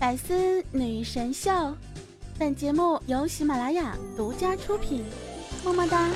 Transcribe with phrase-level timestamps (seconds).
[0.00, 1.50] 百思女神秀，
[2.38, 5.04] 本节目由喜马拉雅独家出品，
[5.62, 6.08] 么么哒！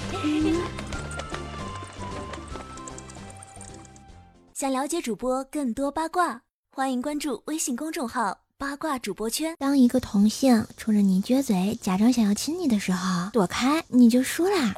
[4.55, 6.41] 想了解主播更多八卦，
[6.75, 9.55] 欢迎关注微信公众号“八卦主播圈”。
[9.61, 14.73] 当一个同性冲着你撅嘴，假装想要亲你的时候，躲开你就输啦。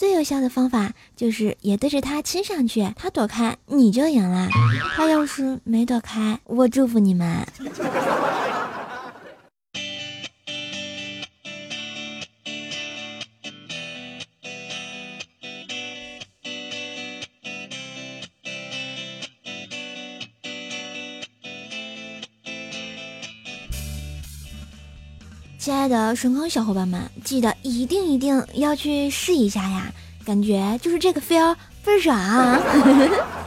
[0.00, 4.48] 最有效的方法就是也对着他亲上去，他躲开你就赢了。
[4.96, 7.46] 他要是没躲开，我祝福你们。
[25.60, 29.92] 亲爱的神坑小伙伴们，记得一定一定要去试一下呀！
[30.24, 32.16] 感觉就是这个 feel 倍儿爽。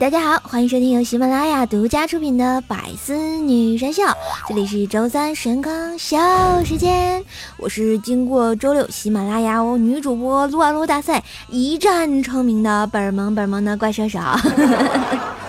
[0.00, 4.02] 大家好，欢迎收听由喜马拉雅独家出品的《百思女神秀》，
[4.48, 6.16] 这里是周三神坑秀
[6.64, 7.22] 时间，
[7.58, 14.18] 我是经过周六喜马拉雅哦女主播撸啊撸大赛一战成名的本萌本萌的怪兽手。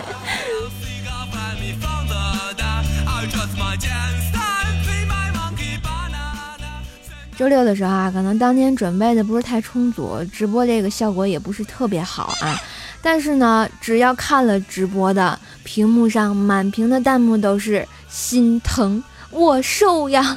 [7.42, 12.56] 周六的时候啊，可能当天准备的不是太充足，直播这个效果也不是特别好啊。
[13.02, 20.36] 但是呢，只要看了直播的，屏幕上满屏的弹幕都是心疼我瘦呀。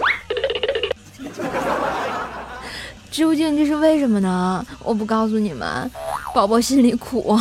[3.12, 4.64] 究竟这是为什么呢？
[4.83, 5.91] 我不告诉你们，
[6.34, 7.39] 宝宝心里苦。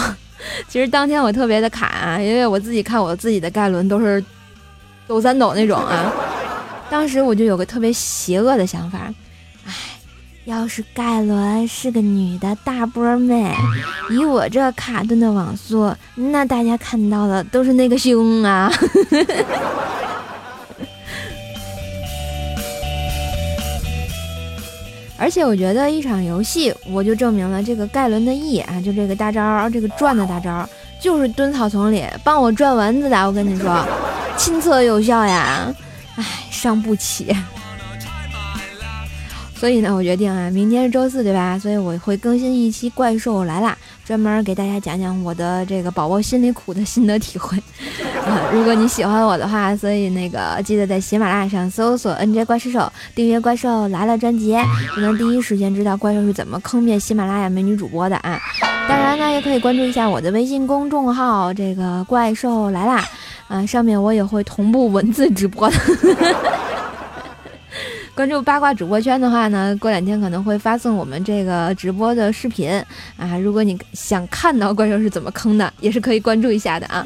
[0.67, 4.22] 其实当天我特别的卡啊，因为我自己看我自己的盖伦都是
[5.08, 6.11] 抖三抖那种啊。
[6.89, 9.00] 当时我就有个特别邪恶的想法。
[10.45, 13.55] 要是盖伦是个女的大波妹，
[14.11, 18.69] 以我这卡顿的网速，那大家看到的都是那个胸啊！
[25.17, 30.67] 而且我觉得一场游戏，我就证明了这个盖伦的 E 啊，就这个大招，这个转的大招，
[30.99, 33.25] 就是蹲草丛里帮我转蚊子的。
[33.25, 33.81] 我跟你说，
[34.36, 35.73] 亲测有效呀！
[36.17, 37.33] 唉，伤不起。
[39.63, 41.57] 所以呢，我决定啊，明天是周四，对吧？
[41.57, 47.57] 所以我会更新一期《怪兽来啦》，专门给大家讲讲我的这个宝宝心里苦的心得体会。
[48.27, 54.53] 啊， 如果你喜欢我的话，所以那个记得在喜马拉雅上搜索 “nj 怪兽手”，订阅《怪兽来了》专辑，
[54.97, 58.37] 就能第一时间知道怪兽是怎么坑骗喜马拉雅美女主播的啊。
[58.89, 63.01] 当然呢，也可以关注一下我的微信公众号“这个怪兽来啦”，
[63.47, 65.75] 啊，上面我也会同步文字直播的。
[68.15, 72.69] 关注八卦主播圈的话呢，过两天可能会发送我们这个直播的视频
[73.17, 73.35] 啊。
[73.39, 77.03] 如果你想看到怪兽是怎么坑的，也是可以关注一下的啊。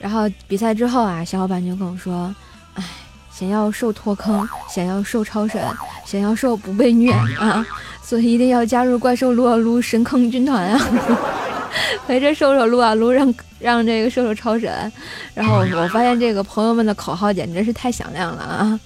[0.00, 2.34] 然后比赛之后啊，小伙伴就跟我说
[2.74, 2.82] ：“哎，
[3.30, 5.62] 想要受脱坑，想要受超神，
[6.04, 7.64] 想要受不被虐啊。”
[8.02, 10.88] 所以一定要加入怪兽撸啊撸神坑军团啊！
[12.06, 14.92] 陪着兽兽撸啊撸，让让这个兽兽超神。
[15.32, 18.80] 然后我发现这个朋友们的口号简直是太响亮了啊！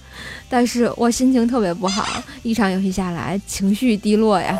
[0.47, 2.05] 但是我心情特别不好，
[2.43, 4.55] 一场游戏下来情绪低落呀。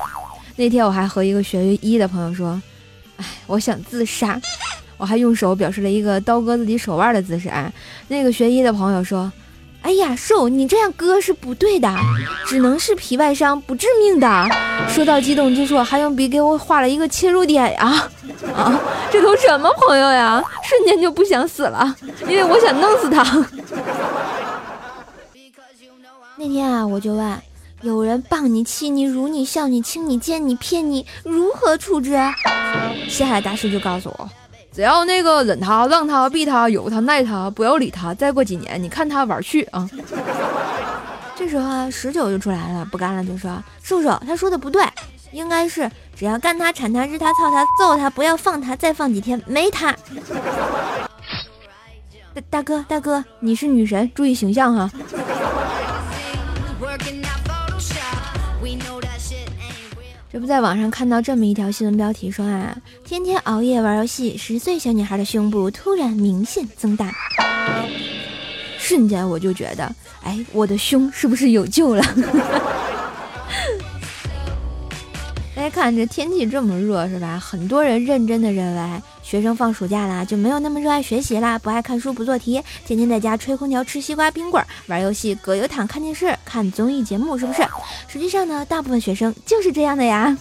[0.55, 2.59] 那天我还和一个学医的朋友说
[3.17, 4.41] ：“哎，我想自杀。”
[4.97, 7.49] 我还用手表示了一个刀割自己手腕的姿势。
[7.49, 7.71] 哎，
[8.07, 9.31] 那个学医的朋友说。
[9.85, 11.95] 哎呀，瘦，你这样割是不对的，
[12.47, 14.49] 只能是皮外伤，不致命的。
[14.89, 18.09] 说到激动之处，还用笔给我画了一个切入点呀！
[18.55, 18.81] 啊，
[19.11, 20.43] 这都什么朋友呀？
[20.63, 21.95] 瞬间就不想死了，
[22.27, 23.23] 因为我想弄死他。
[26.35, 27.39] 那天啊，我就问，
[27.81, 32.17] 有人棒你、欺你、辱你、笑你、亲你、奸你、骗你，如何处置？
[33.07, 34.27] 西海大师就告诉我。
[34.75, 38.13] 只要那个忍他、让他、避他、有他、耐他，不要理他。
[38.13, 39.89] 再过几年，你看他玩去啊！
[41.33, 44.85] 这时候啊，十九就出来了，不干了，就说：“叔叔，他说的不对，
[45.31, 49.95] 应该是只要干他、铲他、日他、操他、揍他，不要放他，再放几天没他。
[52.35, 54.91] ”大大哥，大哥，你是女神，注意形象哈。
[60.35, 67.09] 这不在网上看到这么一条新闻标题说啊，天天熬夜玩游戏，十岁小女孩的胸部突然明显增大，
[68.77, 69.89] 瞬间我就觉得，
[70.23, 72.03] 哎，我的胸是不是有救了？
[75.69, 77.39] 看这天气这么热，是吧？
[77.39, 87.63] 很多人认真的认为，学生放暑假了就没有那么热爱学习啦，不爱看书，不做题，天天在家吹空调、吃西瓜、冰棍、玩游戏、葛优躺、看电视、看综艺节目，是不是？
[88.07, 90.37] 实际上呢，大部分学生就是这样的呀。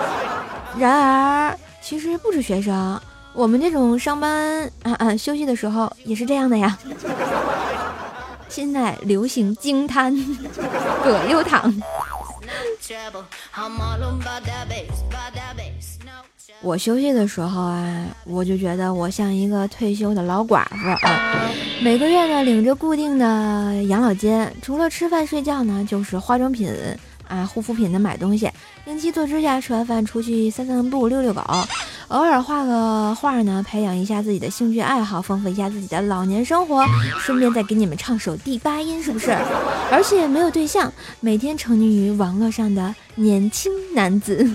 [0.78, 3.00] 然而，其实不止学生，
[3.32, 6.78] 我们这种上班啊啊休息的时候也是这样的呀。
[8.48, 10.12] 现在流行惊叹，
[11.04, 11.72] 葛优躺。
[16.62, 21.50] 我休息的时候啊，我就觉得我像一个退休的老寡妇啊。
[21.82, 26.70] 每个月呢，领着固定的养老金，除了吃饭睡觉呢，就是化妆品
[27.26, 28.50] 啊、护肤品的买东西，
[28.84, 31.42] 定期做指甲，吃完饭出去散散步、遛遛狗，
[32.10, 36.84] 偶尔画个画呢，培养一下自己的兴趣爱好，丰富一下自己的老年生活，
[37.20, 39.30] 顺便再给你们唱首第八音，是不是？
[39.92, 44.44] 而且没有对象，每天沉溺于网络上的年轻男子。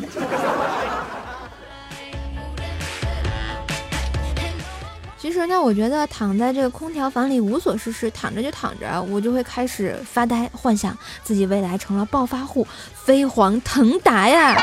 [5.17, 10.93] 其实呢，我觉得躺在这个空调房里无所事事，躺着就躺着，我就会开始发呆，幻想
[11.23, 14.61] 自己未来成了暴发户，飞黄腾达呀。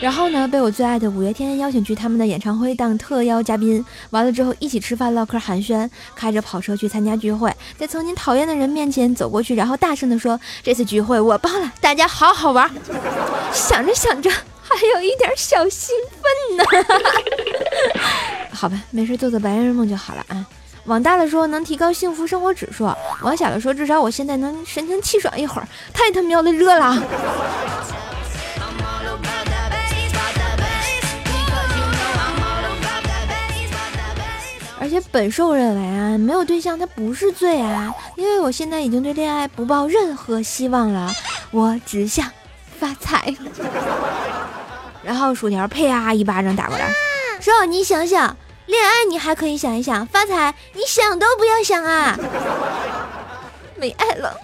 [0.00, 12.70] 然后呢，被我最爱的五月天邀请去他们的演唱会当特邀嘉宾，完了之后一起吃饭、唠嗑、寒暄，开着跑车去参加聚会，在曾经讨厌的人面前走过去，然后大声的说：“这次聚会我包了，大家好好玩。”
[13.52, 14.30] 想着想着，
[14.62, 16.64] 还有一点小兴奋呢。
[18.50, 20.46] 好吧，没事做做白日梦就好了啊。
[20.86, 25.68] 往大了说能提高幸福生活指数，往小了说至少我现在能神清气爽一会儿。
[25.92, 26.96] 太他喵的热了！
[34.80, 41.14] 而且本兽认为啊，没有对象它不是罪啊，因为我现在已经对恋爱不抱任何希望了，
[41.52, 42.28] 我只想
[42.78, 43.32] 发财。
[45.04, 46.92] 然后薯条啪一巴掌打过来，
[47.40, 48.36] 说你想想。
[48.66, 52.16] 恋爱你还可以想一想，发财你想都不要想啊！
[53.74, 54.36] 没爱了。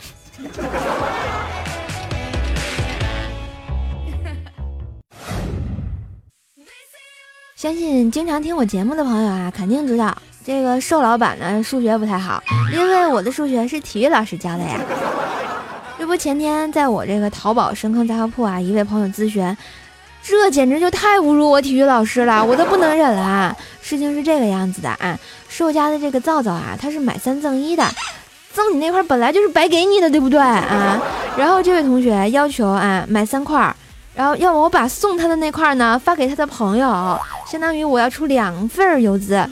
[7.56, 10.14] 相信经常听我节目的朋友啊，肯定知道
[10.44, 14.78] 这个瘦老板呢数学不太好，因为我的数学是体育老师教的呀。
[15.98, 19.56] 这不前天在我这个淘宝深坑杂货铺啊，一位朋友咨询。
[20.22, 23.56] 这简直就太侮辱我体育老师了，我都不能忍了。
[23.80, 25.18] 事情是这个样子的啊，
[25.48, 27.82] 瘦家的这个皂皂啊，它是买三赠一的，
[28.52, 31.00] 赠你那块本来就是白给你的，对不对啊？
[31.38, 33.74] 然后这位同学要求啊买三块。
[34.16, 39.46] 然后要么我把送他的那块呢发给他的朋友，相当于我要出两份邮资。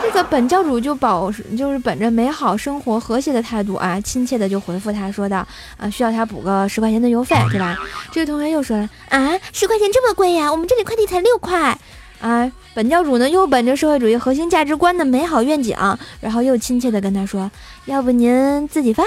[0.00, 5.46] 这个本教主就保就是本着美好生活和谐的态度啊，亲切的就回复他说道
[5.76, 7.76] ：“啊，需要他补个十块钱的邮费，对吧？”
[8.10, 10.50] 这位同学又说了：“啊，十块钱这么贵呀？
[10.50, 11.76] 我们这里快递才六块。”
[12.20, 15.76] 啊，本教主呢又本着社会主义核心价值观的美好愿景，
[16.20, 17.50] 然后又亲切的跟他说
[17.86, 19.02] ：“要不您自己发。”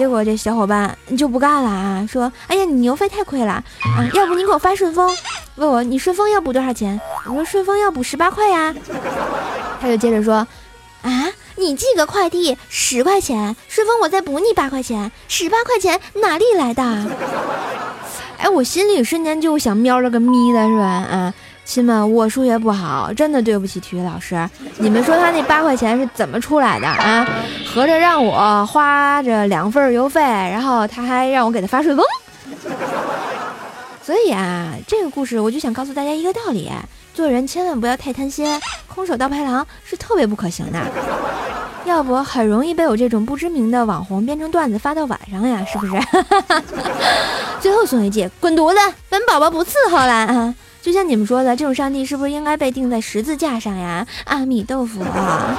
[0.00, 5.14] 结果这小伙伴就不干了啊，说：“哎呀，你邮费太贵了啊，要不你给我发顺丰？
[5.56, 6.98] 问我你顺丰要补多少钱？
[7.26, 8.74] 我说顺丰要补十八块呀。”
[9.78, 10.36] 他就接着说
[11.04, 16.82] ：“啊，你寄个快递十块钱，顺丰我再补你八块钱，十八块钱哪里来的？”
[18.40, 20.86] 哎，我心里瞬间就想瞄了个咪的是吧？
[20.86, 21.34] 啊。
[21.70, 24.50] 亲们，我数学不好，真的对不起体育老师。
[24.78, 27.24] 你们说他那八块钱是怎么出来的啊？
[27.64, 32.04] 合着让我花着两份邮费，然后他还让我给他发顺丰。
[34.02, 36.68] 所以啊，这个故事我就想告诉大家一个道理：
[37.14, 38.60] 做人千万不要太贪心，
[38.92, 40.80] 空手道白狼是特别不可行的。
[41.84, 45.92] 要不很容易被我这种不知名的网红编成段子发到晚上呀，是不是？
[47.62, 48.78] 最后送一句：滚犊子！
[49.08, 50.52] 本宝宝不伺候了啊！
[50.82, 54.06] 就像你们说的，这种上帝是不是应该被钉在十字架上呀？
[54.24, 55.58] 阿弥豆腐啊！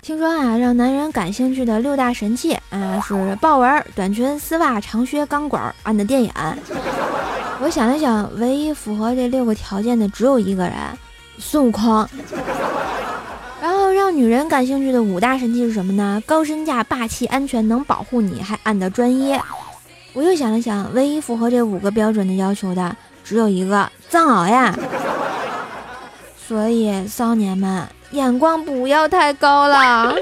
[0.00, 6.32] 听说啊，让男人感兴趣的六大神器啊，是豹纹、短裙、丝袜、长靴、钢管、俺的电眼。
[7.60, 10.74] 我想了想，唯一符合这六个条件的只有一个人，
[11.38, 12.08] 孙悟空。
[14.06, 16.22] 让女人感兴趣的五大神器是什么呢？
[16.24, 19.36] 高身价、霸气、安全、能保护你，还按的专一。
[20.12, 24.72] 我又想了想，唯一符合这五个标准的要求的只有一个藏獒呀。
[26.38, 30.14] 所以骚年们眼光不要太高了。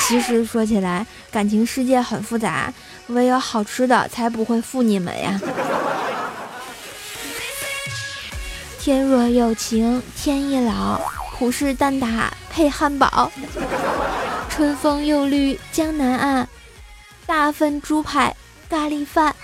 [0.00, 2.70] 其实说起来，感情世界很复杂，
[3.06, 5.40] 唯有好吃的才不会负你们呀。
[8.78, 11.00] 天若有情天亦老。
[11.36, 13.32] 虎视眈眈配汉堡，
[14.48, 16.46] 春风又绿江南岸，
[17.26, 18.32] 大份猪排
[18.70, 19.34] 咖喱饭，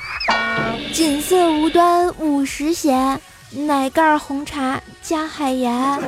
[0.93, 6.01] 锦瑟无端五十弦，奶盖红茶加海盐，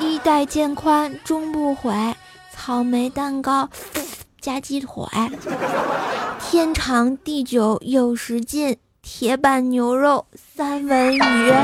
[0.00, 1.94] 衣带渐宽终不悔，
[2.52, 3.68] 草莓蛋糕
[4.40, 5.06] 加鸡腿，
[6.40, 11.54] 天长地久有时尽，铁板牛肉三文鱼。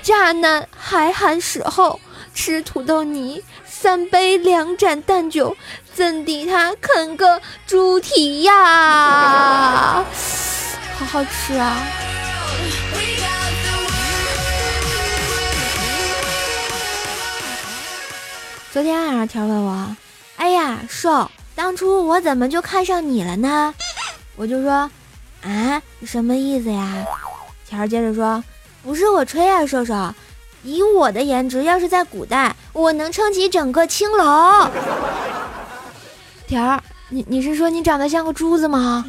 [0.00, 2.00] 乍难还寒时候，
[2.34, 5.56] 吃土豆泥，三杯两盏淡酒，
[5.94, 10.04] 怎敌他啃个猪蹄呀？
[10.98, 11.76] 好好吃啊！
[18.72, 19.96] 昨天晚上，条问我，
[20.36, 23.72] 哎呀，瘦，当初我怎么就看上你了呢？
[24.36, 24.90] 我就说，
[25.42, 27.06] 啊，什么意思呀？
[27.66, 28.42] 条接着说。
[28.82, 29.94] 不是我吹啊，瘦瘦，
[30.64, 34.68] 以我的颜值，要是在古代，我能撑起整个青楼。
[36.48, 39.04] 条儿，你你是说你长得像个珠子吗？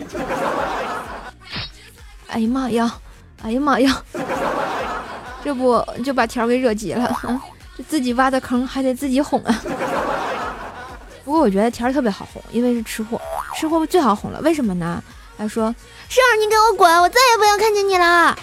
[2.28, 2.94] 哎呀妈呀，
[3.42, 4.04] 哎呀妈呀，
[5.44, 7.42] 这不就把条儿给惹急了？
[7.78, 9.62] 这自己挖的坑还得自己哄啊。
[11.24, 13.20] 不过我觉得条儿特别好哄，因为是吃货，
[13.56, 14.40] 吃货最好哄了。
[14.42, 15.02] 为什么呢？
[15.38, 15.74] 他说
[16.08, 18.38] ：“瘦儿，你给我滚，我再也不要看见你了。”啊。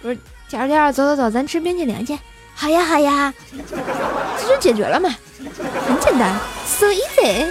[0.00, 0.18] 不是，
[0.52, 2.18] 条条，走走走，咱吃冰淇淋去。
[2.54, 3.32] 好呀，好呀，
[4.38, 5.08] 这就解决了嘛，
[5.88, 7.46] 很简单，so easy。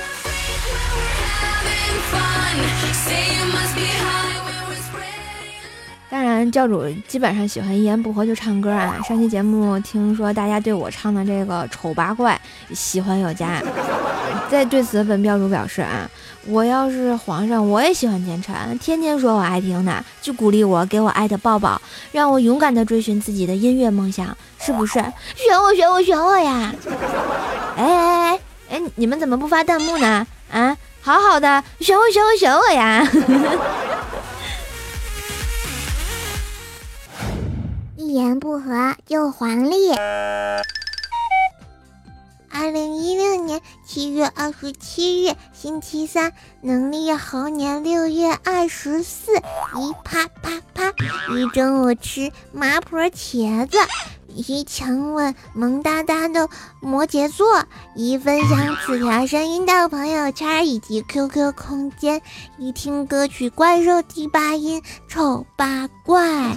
[6.12, 9.00] 当然，教主基本上喜欢一言不合就唱歌啊。
[9.08, 12.40] 上期节目听说大家对我唱的这个《丑八怪》
[12.76, 13.60] 喜欢有加，
[14.52, 16.10] 在对此本教主表示啊。
[16.48, 21.80] 我要是皇上，我也喜欢奸臣，天天说我爱听的，就鼓励我，给我爱的抱抱，
[22.12, 24.94] 让我勇敢的追寻自己的音乐梦想，是不是？
[25.36, 26.74] 选我，选我，选我呀！
[27.78, 28.40] 哎哎哎
[28.72, 30.28] 哎，你们怎么不发弹幕呢？
[30.52, 33.08] 啊，好好的，选我，选我，选我呀！
[37.96, 39.92] 一言不合就黄历。
[42.54, 50.94] 二零一六年七月二十七日，星期三，农历猴年六月二十四，一啪啪啪，
[51.34, 53.78] 一中午吃麻婆茄子，
[54.28, 56.50] 一强吻萌哒哒的
[56.82, 57.66] 摩羯座，
[57.96, 62.22] 一分享此条声音到朋友圈以及 QQ 空间，
[62.58, 66.54] 一听歌曲怪兽第八音丑八怪。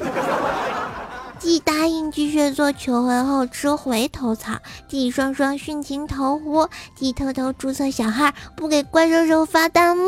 [1.44, 4.52] 既答应巨蟹座求婚后吃回头草，
[4.88, 10.06] 既双双殉情投湖，既偷偷注册小号不给怪兽兽发弹幕，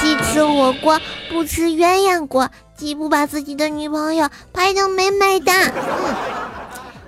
[0.00, 5.52] 既吃火锅不吃鸳鸯锅，既不把自己的女朋友拍得美美的。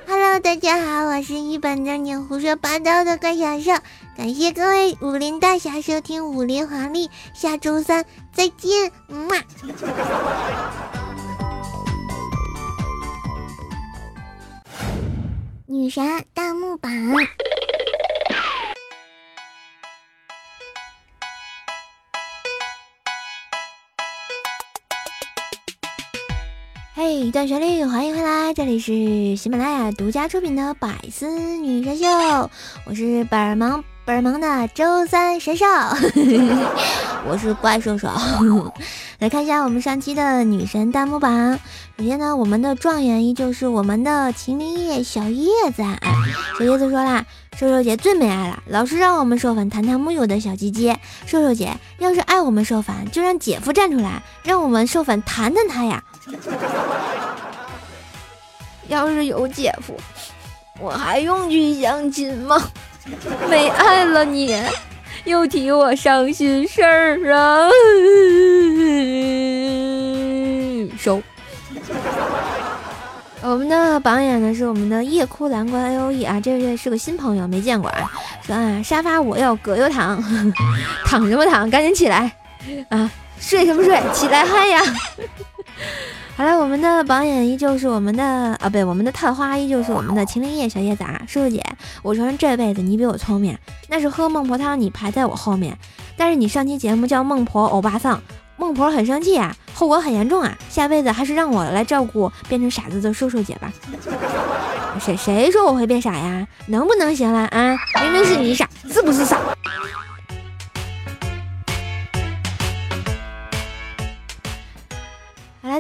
[0.09, 3.71] Hello，大家好，我是一本正经胡说八道的怪小兽，
[4.17, 9.37] 感谢各位武林大侠收听武林皇历，下周三再见，么。
[15.73, 16.91] 女神弹幕榜，
[26.93, 32.05] 嘿，段旋律，欢迎回来，这里是喜马拉雅独家出品的百思女神秀，
[32.85, 35.67] 我是本儿萌本萌的周三神兽，
[37.29, 38.09] 我是怪兽兽。
[39.19, 41.59] 来看一下我们上期的女神弹幕榜。
[41.99, 45.83] 首先呢，我们的状元依旧是我们的秦林叶小叶子。
[46.59, 47.25] 小叶子说啦
[47.57, 50.97] ：“瘦瘦姐最没爱了，老是让我们瘦粉弹弹木有的小鸡鸡。
[51.27, 56.03] 瘦瘦姐要是爱我们瘦粉，就让姐夫站出来，让我们瘦粉弹弹他呀。
[58.89, 59.95] 要是有姐夫，
[60.81, 62.61] 我还用去相亲吗？
[63.49, 64.57] 没爱了你。”
[65.25, 67.69] 又提我伤心事儿啊！
[70.99, 71.23] 收。
[73.43, 78.11] 我们的榜眼呢是我们的夜哭蓝关 A O E 啊，这位是个新朋友，没见过啊。
[78.47, 80.23] 说啊，沙发我要葛优躺，
[81.05, 81.69] 躺什么躺？
[81.71, 82.33] 赶紧起来
[82.89, 83.11] 啊！
[83.39, 84.01] 睡什么睡？
[84.15, 84.83] 起来嗨呀！
[86.41, 91.63] 好了，我们的榜眼依旧是我们的啊，不对，我们的探花依旧是我们的秦林叶小叶子啊，叔叔姐，
[92.03, 93.55] 我承认这辈子你比我聪明，
[93.91, 95.77] 那是喝孟婆汤你排在我后面，
[96.17, 98.19] 但是你上期节目叫孟婆欧巴桑，
[98.57, 103.71] 孟婆很生气啊，后果很严重啊，下辈子还是让我来照顾变成傻子的叔叔姐吧。
[104.99, 106.49] 谁谁说我会变傻呀？
[106.69, 107.77] 能不能行了啊？
[108.01, 109.39] 明明是你傻，是不是傻？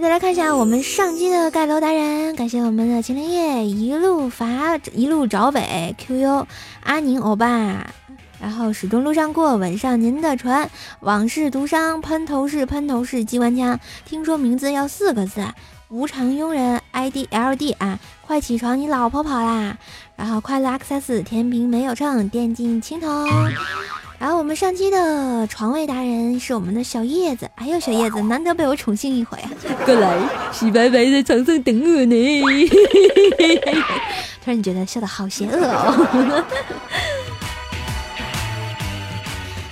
[0.00, 6.46] 再来看一下我们上期的盖楼达人，感谢我们的秦林叶一路伐一路找北 QU
[6.82, 7.86] 阿宁欧巴，
[8.40, 15.44] 然后始终路上过吻上您的唇，往事独伤喷头式喷头式机关枪，听说名字要四个字，
[15.90, 19.76] 无偿佣人 IDLD 啊，快起床，你老婆跑啦，
[20.16, 23.28] 然后快乐 access 天平没有秤，电竞青铜。
[24.20, 29.50] 然后我们上期的床位达人是我们的小叶子，哎呦小叶子，难得被我宠幸一回啊！
[29.86, 30.14] 过来，
[30.52, 32.42] 洗白白在床上等我呢。
[34.44, 36.44] 突然觉得笑的好邪恶哦。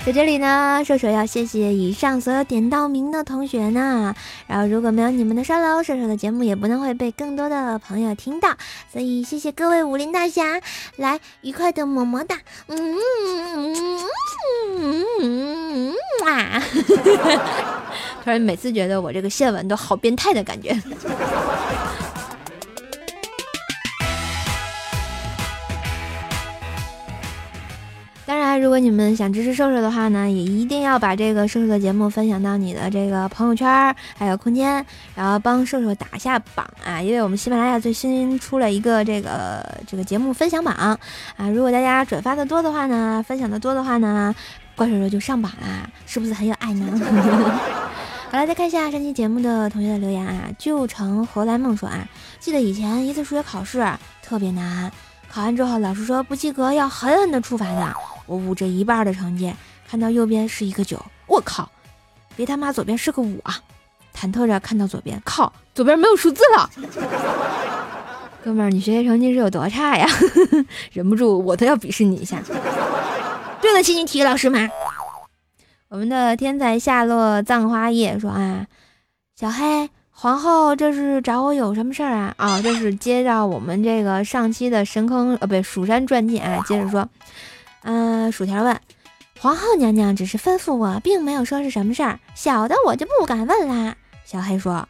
[0.07, 4.15] 在这里呢，射手要谢谢以上所有点到名的同学呢。
[4.47, 8.49] 然后如果没有你们的刷楼，射手的节目也不能会被更多的朋友听到。
[8.91, 10.63] 所以谢谢各位武林大侠，
[10.97, 12.39] 来愉快的么么哒，
[12.69, 12.97] 嗯
[14.79, 15.95] 嗯嗯
[16.27, 16.63] 啊！
[18.25, 20.75] 突然每次觉得我这个线纹都好变态的感觉。
[28.59, 34.85] 如果你们想支持瘦瘦的话呢，也一定要把这个瘦瘦的节目分享到你的这个朋友圈儿，还有空间，
[35.15, 37.01] 然后帮瘦瘦打下榜啊！
[37.01, 40.99] 因为我们喜马拉雅最新出了一个这个这个节目分享榜啊，
[41.55, 44.35] 如果大家转发的多的话呢，分享的多的话呢，
[44.75, 47.01] 怪兽兽就上榜啦，是不是很有爱呢？
[48.31, 52.07] 好了，再看一下上期节目的同学的留言啊，旧城何来梦说啊，
[52.41, 53.87] 记得以前一次数学考试
[54.23, 54.91] 特别难，
[55.31, 57.95] 考完之后老师说不及格要狠狠的处罚的。
[58.29, 59.53] 我捂着一半的成绩，
[59.89, 61.69] 看到右边是一个九，我靠，
[62.37, 63.59] 别他妈左边是个五啊！
[64.15, 66.71] 忐忑着看到左边，靠，左边没有数字了。
[68.45, 70.07] 哥们儿，你学习成绩是有多差呀？
[70.93, 72.41] 忍不住我都要鄙视你一下。
[73.61, 74.69] 对得起你体育老师吗？
[75.89, 78.67] 我们的天才下落葬花叶说啊，
[79.35, 82.35] 小黑皇后这是找我有什么事儿啊？
[82.37, 87.09] 啊，这是接到我们这个上期的神坑呃，不对，蜀山传记啊，接着说。
[87.91, 88.79] 嗯，薯条问
[89.41, 92.21] 皇后娘娘，只是吩咐我，并没有说是什么事儿。
[92.35, 93.97] 小的我就不敢问啦。
[94.27, 94.87] 小黑说：“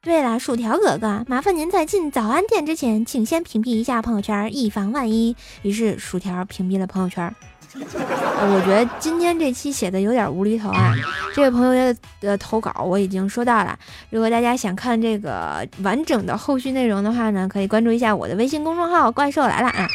[0.00, 7.30] 对了，薯条哥哥，麻烦您在进早安店之前，请先屏蔽一下朋友圈，以防万一。”于是薯条屏蔽了朋友圈。
[7.74, 10.94] 我觉得今天这期写的有点无厘头啊。
[11.34, 13.78] 这位朋友的投稿我已经收到了。
[14.08, 19.86] 如果大家想看这个完整的后续内容的话呢，可以关注一下我的微信公众号“怪兽来了”啊。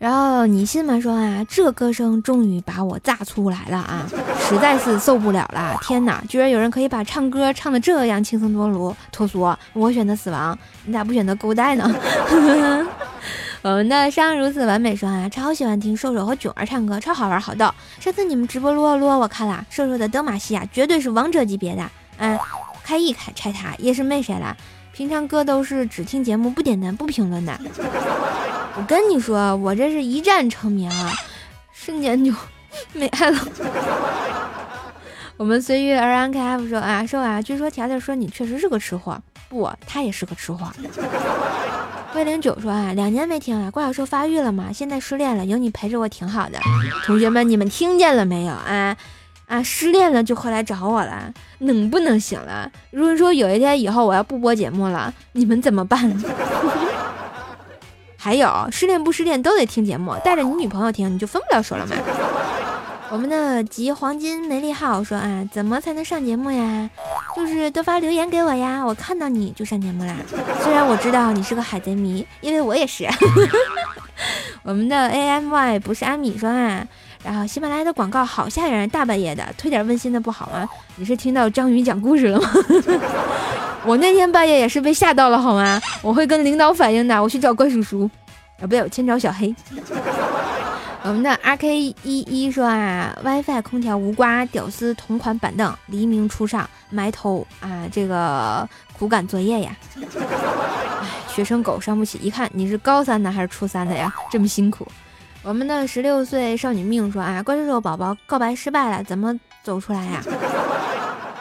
[0.00, 0.98] 然后你信吗？
[0.98, 4.08] 说啊，这歌声终于把我炸出来了啊！
[4.48, 5.76] 实在是受不了了！
[5.82, 9.54] 天哪，居然有人可以把唱歌唱的这样轻松脱俗脱俗！
[9.74, 11.94] 我选择死亡，你咋不选择勾带呢？
[13.60, 17.70] 我们的伤如此完美说啊，超喜欢听瘦瘦和囧儿唱歌，超好玩好逗。
[18.00, 21.82] 上次你们直播撸啊撸，我看了瘦瘦的德玛西亚，绝对是王者级别的。
[22.16, 22.38] 嗯，
[22.82, 24.56] 开一开拆塔也是没谁了。
[25.00, 27.58] 平常哥都是只听节目不点赞不评论的。
[28.76, 31.10] 我跟你说，我这是一战成名啊，
[31.72, 32.30] 瞬间就
[32.92, 33.38] 没爱了。
[35.38, 40.70] 我们随遇而安 KF 说啊，说啊，据说条条说你确实是个吃货，不，他也是个吃货。
[42.14, 46.58] 魏零九说啊，两年没听了，怪小兽发育了嘛，现在失恋了，有你陪着我挺好的。
[47.06, 48.94] 同学们，你们听见了没有啊？
[49.50, 52.70] 啊，失恋了就回来找我了，能不能行了？
[52.92, 55.98] 如果说有一天以后我要不播节目了，你们怎么办？
[58.16, 61.96] 还有失恋不失恋都得听节目，带着你女朋友听，你就分不了手了吗？
[63.10, 66.88] 我们的集黄金梅利号说啊，怎么才能上节目呀？
[67.34, 70.14] 就是多发留言给我呀，我看到你就上节目啦。
[70.62, 73.04] 虽然我知道你是个海贼迷，因为我也是。
[74.62, 76.86] 我们的 AMY 不是阿米说啊，
[77.22, 80.68] 然后喜马拉雅的广告好吓人，大半夜的推点温馨的不好吗？
[80.96, 82.50] 你是听到章鱼讲故事了吗？
[83.84, 85.80] 我那天半夜也是被吓到了，好吗？
[86.02, 87.22] 我会跟领导反映的。
[87.22, 88.10] 我去找怪叔叔，
[88.58, 89.54] 啊，不对，我先找小黑。
[91.02, 99.74] 我们的 R K 一一说啊，WiFi 空调无瓜，屌丝同款板凳，黎明初上，埋头啊，这个苦赶作业呀。
[99.96, 104.12] 哎，学生狗伤不起，一看你是高三的还是初三的呀？
[104.30, 104.86] 这么辛苦。
[105.42, 110.22] 我们的十六岁少女命说啊，怪兽兽宝宝告白失败了，怎么走出来呀？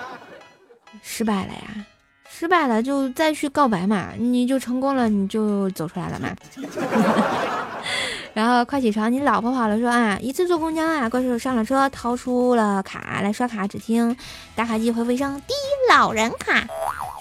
[1.04, 1.86] 失败了呀。
[2.32, 6.30] 失败了就再去告白嘛，你就成功了，你就走出来了嘛。
[8.34, 14.16] 然后快起床，你老婆跑了说啊，一次坐公交啊，怪兽上了车，掏出了卡来刷卡，只听
[14.56, 15.54] 打卡机回复一声滴
[15.90, 16.66] 老人卡，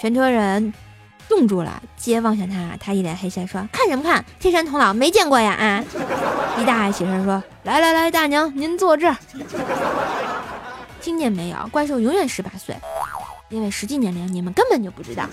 [0.00, 0.72] 全车人
[1.28, 5.84] 冻住了，接望向他，他一脸黑线说看什么看，天山童姥没见过呀啊！
[6.58, 9.16] 一大爷起身说来来来，大娘您坐这儿，
[11.00, 11.68] 听见没有？
[11.70, 12.76] 怪兽永远十八岁。
[13.50, 15.24] 因为实际年龄你们根本就不知道。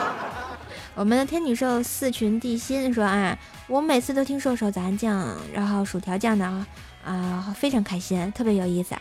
[0.94, 6.46] 我们的天女兽四群地心说啊，我每次都听瘦瘦咱酱，然后薯条酱的
[7.04, 8.94] 啊，非常开心，特别有意思。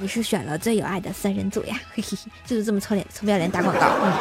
[0.00, 3.96] 你是选了最有爱的三人组呀，嘿嘿，就是这么臭脸臭不要脸打广告。
[4.02, 4.12] 嗯，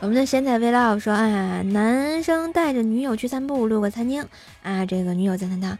[0.00, 4.24] 我们的咸菜 vlog 说啊，男生带着女友去散步，路过餐厅
[4.62, 5.76] 啊，这个女友赞叹道：“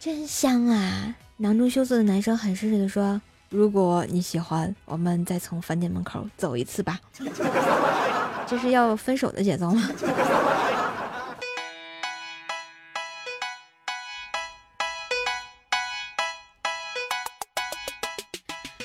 [0.00, 6.98] 真香啊！”囊中羞涩的男生很绅士的说：“如果你喜欢，我们再从饭店门口走一次吧。
[8.48, 9.88] ”这是要分手的节奏吗？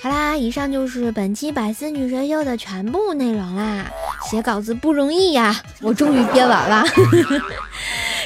[0.04, 3.90] 好啦，以上就是本期百思女神秀的全部内容啦。
[4.30, 6.84] 写稿子不容易呀，我终于编完了。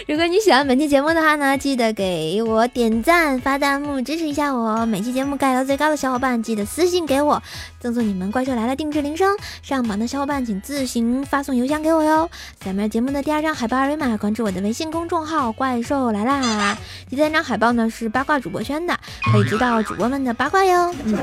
[0.07, 4.85] 如果你喜欢本期节目的话呢，记得给我点赞、发弹幕支持一下我。
[4.85, 7.43] 每期节目盖楼最高的小伙伴，记得私信给我，
[7.81, 9.35] 赠送你们怪兽来了定制铃声。
[9.61, 12.29] 上榜的小伙伴请自行发送邮箱给我哟。
[12.63, 16.77] 下面节目的第二张海报二维码，关注我的微信公众号“怪兽来啦”。
[17.11, 18.97] 第三张海报呢是八卦主播圈的，
[19.29, 20.95] 可以知道主播们的八卦哟。
[21.03, 21.17] 嗯。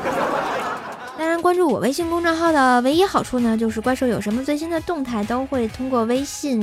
[1.25, 6.61] 当然，关注我微信公众号的唯一好处呢，就是怪兽有什么最新的动态都会通过微信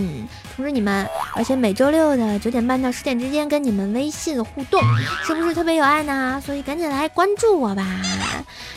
[0.55, 4.79] 通知你们，而且每周六的九点半到十点之间跟你们微信互动，
[5.25, 6.39] 是不是特别有爱呢？
[6.45, 7.83] 所以赶紧来关注我吧！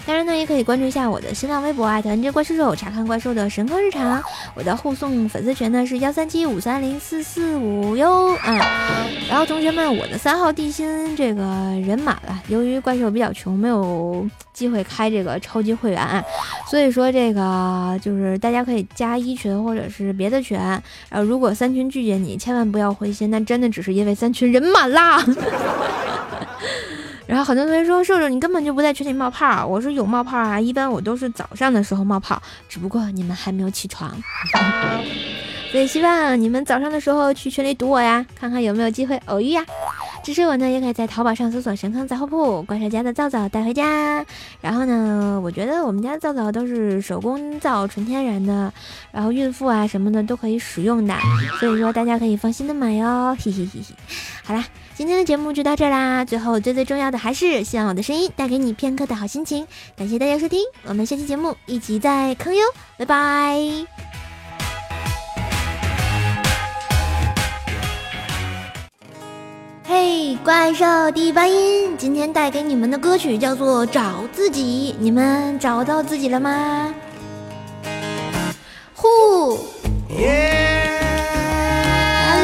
[0.06, 4.22] 当然呢，也可以关注一下我的新浪微博艾特 NJ 怪兽兽，查看怪兽的神坑日常。
[4.54, 9.06] 我的互送粉丝群呢是幺三七五三零四四五哟啊！
[9.28, 11.42] 然后同学们，我的三号地心这个
[11.84, 15.64] 人满了，由于怪兽比较穷，没有机会开这个超。
[15.64, 16.24] 级会员，
[16.66, 20.82] 所以说这个就是大家可以加一群或者是别的群，然
[21.16, 25.22] 后如果三群拒绝你，千万不要灰心，那真的只是因为三群人满啦。
[27.26, 34.14] 然后很多同学说，瘦瘦你根本就不在群里冒泡，我说有冒泡啊，一般我都是早上的时候冒泡，只不过你们还没有起床，
[35.72, 39.64] 所以希望你们早上的时候去群里堵我呀，看看有没有机会偶遇呀。
[40.24, 44.24] 支持我呢，也可以在淘宝上搜索“神坑杂货铺”，怪兽家的皂皂带回家。
[44.62, 48.72] 然后呢，我觉得我们家皂皂都是手工皂，纯天然的，
[49.12, 51.14] 然后孕妇啊什么的都可以使用的，
[51.60, 53.36] 所以说大家可以放心的买哟。
[53.44, 53.94] 嘿嘿嘿嘿。
[54.42, 56.24] 好啦，今天的节目就到这啦。
[56.24, 59.66] 最后最最重要的还是希望我的声音带给你片刻的好心情。
[59.94, 62.62] 感谢大家收听，我们下期节目一起再坑哟，
[62.96, 64.13] 拜拜。
[70.06, 74.02] 嘿，怪兽第八音，今天带给你们的歌曲叫做《找
[74.34, 76.92] 自己》，你们找到自己了吗？
[78.94, 79.56] 呼！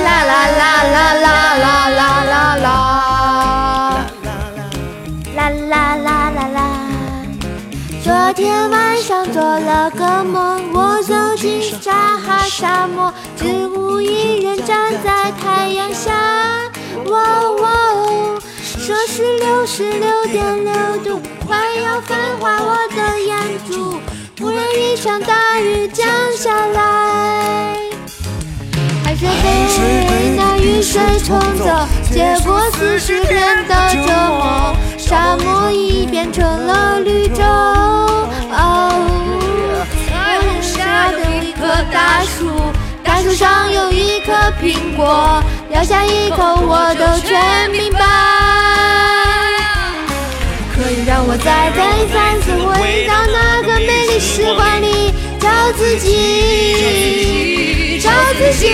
[0.05, 4.07] 啦啦啦啦啦啦啦啦啦！
[5.37, 6.59] 啦啦啦啦啦！
[8.03, 16.11] 昨天晚上做了个梦，我走进沙哈沙漠，只无一人站在太阳下。
[17.07, 18.39] 哇哇哦，
[18.79, 20.73] 摄氏六十六点六
[21.05, 23.37] 度，快要焚化我的眼
[23.71, 24.01] 珠。
[24.37, 27.77] 突然一场大雨降下来，
[29.05, 29.29] 海水
[30.09, 31.65] 被那雨水冲走，
[32.11, 37.43] 结果四十天的折磨，沙漠已变成了绿洲。
[37.43, 38.93] 哦，
[40.09, 42.51] 彩虹下有一棵大树，
[43.05, 44.33] 大树上有一颗
[44.63, 45.43] 苹果。
[45.72, 48.00] 咬下一口，我都全明白。
[50.74, 58.66] 可以让我再再三次回到那个美丽时光里，找自己，找自己。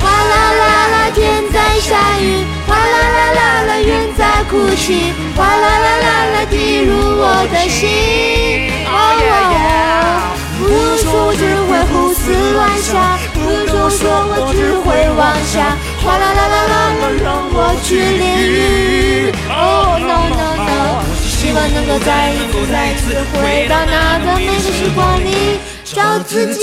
[0.00, 5.66] 哗啦啦啦，天在下雨；哗啦啦啦啦，云在哭泣；哗啦啦
[5.98, 8.39] 啦啦，滴入我的心。
[11.86, 13.18] 胡思乱想。
[13.72, 19.32] 我说我只会妄想，哗啦啦啦啦啦，让我去淋雨。
[19.48, 20.70] Oh no no no，
[21.16, 26.60] 希望能够再一次再一次回到那个美丽时光里找自己。